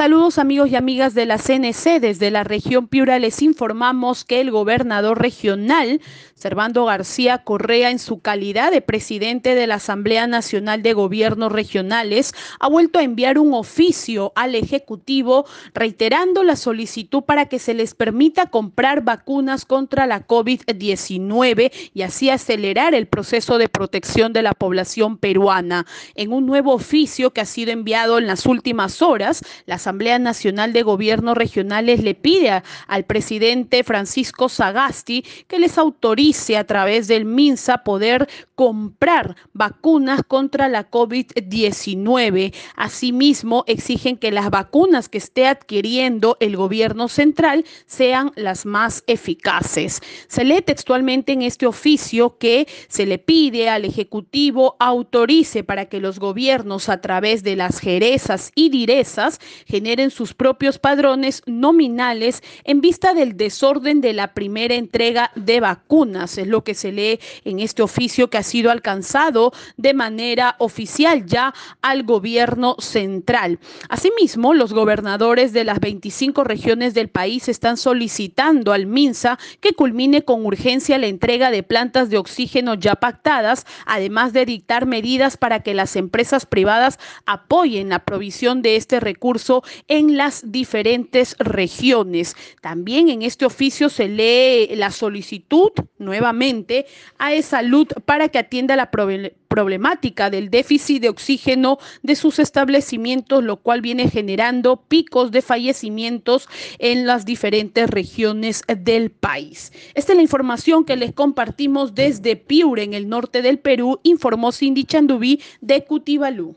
Saludos 0.00 0.38
amigos 0.38 0.70
y 0.70 0.76
amigas 0.76 1.12
de 1.12 1.26
la 1.26 1.36
CNC. 1.36 2.00
Desde 2.00 2.30
la 2.30 2.42
región 2.42 2.88
Piura 2.88 3.18
les 3.18 3.42
informamos 3.42 4.24
que 4.24 4.40
el 4.40 4.50
gobernador 4.50 5.20
regional, 5.20 6.00
Servando 6.34 6.86
García 6.86 7.44
Correa, 7.44 7.90
en 7.90 7.98
su 7.98 8.20
calidad 8.20 8.70
de 8.70 8.80
presidente 8.80 9.54
de 9.54 9.66
la 9.66 9.74
Asamblea 9.74 10.26
Nacional 10.26 10.82
de 10.82 10.94
Gobiernos 10.94 11.52
Regionales, 11.52 12.32
ha 12.60 12.66
vuelto 12.70 12.98
a 12.98 13.02
enviar 13.02 13.38
un 13.38 13.52
oficio 13.52 14.32
al 14.36 14.54
Ejecutivo 14.54 15.44
reiterando 15.74 16.44
la 16.44 16.56
solicitud 16.56 17.24
para 17.24 17.44
que 17.44 17.58
se 17.58 17.74
les 17.74 17.94
permita 17.94 18.46
comprar 18.46 19.04
vacunas 19.04 19.66
contra 19.66 20.06
la 20.06 20.26
COVID-19 20.26 21.72
y 21.92 22.00
así 22.00 22.30
acelerar 22.30 22.94
el 22.94 23.06
proceso 23.06 23.58
de 23.58 23.68
protección 23.68 24.32
de 24.32 24.40
la 24.40 24.54
población 24.54 25.18
peruana. 25.18 25.84
En 26.14 26.32
un 26.32 26.46
nuevo 26.46 26.72
oficio 26.72 27.34
que 27.34 27.42
ha 27.42 27.44
sido 27.44 27.70
enviado 27.70 28.16
en 28.16 28.26
las 28.26 28.46
últimas 28.46 29.02
horas, 29.02 29.42
la 29.66 29.78
Asamblea 29.90 30.20
Nacional 30.20 30.72
de 30.72 30.84
Gobiernos 30.84 31.36
Regionales 31.36 32.00
le 32.00 32.14
pide 32.14 32.62
al 32.86 33.04
presidente 33.06 33.82
Francisco 33.82 34.48
Sagasti 34.48 35.24
que 35.48 35.58
les 35.58 35.78
autorice 35.78 36.56
a 36.56 36.62
través 36.62 37.08
del 37.08 37.24
MINSA 37.24 37.82
poder 37.82 38.28
comprar 38.54 39.34
vacunas 39.52 40.20
contra 40.22 40.68
la 40.68 40.88
COVID-19. 40.88 42.54
Asimismo, 42.76 43.64
exigen 43.66 44.16
que 44.16 44.30
las 44.30 44.50
vacunas 44.50 45.08
que 45.08 45.18
esté 45.18 45.48
adquiriendo 45.48 46.36
el 46.38 46.56
gobierno 46.56 47.08
central 47.08 47.64
sean 47.86 48.30
las 48.36 48.66
más 48.66 49.02
eficaces. 49.08 50.02
Se 50.28 50.44
lee 50.44 50.62
textualmente 50.62 51.32
en 51.32 51.42
este 51.42 51.66
oficio 51.66 52.38
que 52.38 52.68
se 52.86 53.06
le 53.06 53.18
pide 53.18 53.68
al 53.68 53.84
Ejecutivo 53.84 54.76
autorice 54.78 55.64
para 55.64 55.86
que 55.86 55.98
los 55.98 56.20
gobiernos 56.20 56.88
a 56.88 57.00
través 57.00 57.42
de 57.42 57.56
las 57.56 57.80
jerezas 57.80 58.52
y 58.54 58.68
direzas 58.68 59.40
generen 59.80 60.10
sus 60.10 60.34
propios 60.34 60.78
padrones 60.78 61.42
nominales 61.46 62.42
en 62.64 62.82
vista 62.82 63.14
del 63.14 63.38
desorden 63.38 64.02
de 64.02 64.12
la 64.12 64.34
primera 64.34 64.74
entrega 64.74 65.30
de 65.36 65.58
vacunas. 65.58 66.36
Es 66.36 66.46
lo 66.46 66.62
que 66.64 66.74
se 66.74 66.92
lee 66.92 67.18
en 67.46 67.60
este 67.60 67.80
oficio 67.80 68.28
que 68.28 68.36
ha 68.36 68.42
sido 68.42 68.70
alcanzado 68.70 69.54
de 69.78 69.94
manera 69.94 70.56
oficial 70.58 71.24
ya 71.24 71.54
al 71.80 72.02
gobierno 72.02 72.76
central. 72.78 73.58
Asimismo, 73.88 74.52
los 74.52 74.74
gobernadores 74.74 75.54
de 75.54 75.64
las 75.64 75.80
25 75.80 76.44
regiones 76.44 76.92
del 76.92 77.08
país 77.08 77.48
están 77.48 77.78
solicitando 77.78 78.74
al 78.74 78.84
MINSA 78.84 79.38
que 79.60 79.72
culmine 79.72 80.26
con 80.26 80.44
urgencia 80.44 80.98
la 80.98 81.06
entrega 81.06 81.50
de 81.50 81.62
plantas 81.62 82.10
de 82.10 82.18
oxígeno 82.18 82.74
ya 82.74 82.96
pactadas, 82.96 83.64
además 83.86 84.34
de 84.34 84.44
dictar 84.44 84.84
medidas 84.84 85.38
para 85.38 85.60
que 85.60 85.72
las 85.72 85.96
empresas 85.96 86.44
privadas 86.44 86.98
apoyen 87.24 87.88
la 87.88 88.00
provisión 88.00 88.60
de 88.60 88.76
este 88.76 89.00
recurso 89.00 89.62
en 89.88 90.16
las 90.16 90.50
diferentes 90.50 91.36
regiones. 91.38 92.36
También 92.60 93.08
en 93.08 93.22
este 93.22 93.44
oficio 93.44 93.88
se 93.88 94.08
lee 94.08 94.74
la 94.76 94.90
solicitud 94.90 95.70
nuevamente 95.98 96.86
a 97.18 97.40
salud 97.42 97.88
para 98.04 98.28
que 98.28 98.38
atienda 98.38 98.76
la 98.76 98.90
problemática 98.90 100.30
del 100.30 100.50
déficit 100.50 101.02
de 101.02 101.08
oxígeno 101.08 101.78
de 102.02 102.16
sus 102.16 102.38
establecimientos, 102.38 103.42
lo 103.42 103.56
cual 103.56 103.80
viene 103.80 104.08
generando 104.08 104.82
picos 104.88 105.30
de 105.30 105.42
fallecimientos 105.42 106.48
en 106.78 107.06
las 107.06 107.24
diferentes 107.24 107.88
regiones 107.88 108.62
del 108.66 109.10
país. 109.10 109.72
Esta 109.94 110.12
es 110.12 110.16
la 110.16 110.22
información 110.22 110.84
que 110.84 110.96
les 110.96 111.12
compartimos 111.12 111.94
desde 111.94 112.36
Piure, 112.36 112.82
en 112.82 112.94
el 112.94 113.08
norte 113.08 113.42
del 113.42 113.58
Perú, 113.58 114.00
informó 114.02 114.52
Cindy 114.52 114.84
Chandubí 114.84 115.40
de 115.60 115.84
Cutibalú. 115.84 116.56